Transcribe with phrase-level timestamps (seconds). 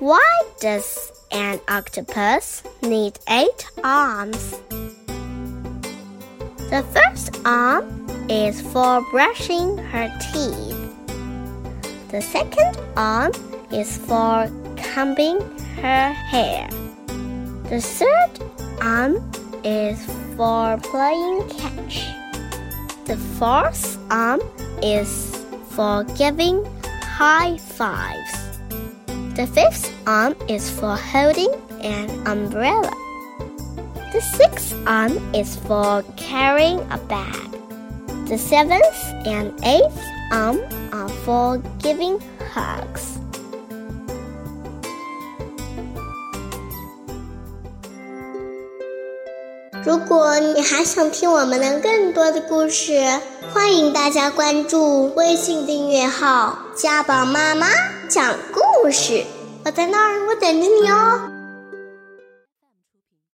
[0.00, 4.60] Why does an octopus need eight arms?
[6.68, 10.76] The first arm is for brushing her teeth.
[12.10, 13.32] The second arm
[13.70, 15.40] is for combing
[15.76, 16.68] her hair.
[17.70, 18.40] The third
[18.82, 19.30] arm
[19.62, 20.04] is
[20.36, 22.04] for playing catch.
[23.04, 24.40] The fourth arm
[24.82, 26.64] is for giving
[27.02, 28.53] high fives.
[29.34, 31.50] The fifth arm is for holding
[31.82, 32.92] an umbrella.
[34.12, 37.50] The sixth arm is for carrying a bag.
[38.30, 38.94] The seventh
[39.26, 39.98] and eighth
[40.30, 40.60] arm
[40.92, 42.20] are for giving
[42.54, 43.18] hugs.
[58.84, 59.24] 故事
[59.64, 61.33] 我在那儿我等着你哦。